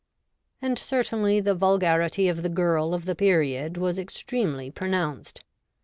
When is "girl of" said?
2.49-3.05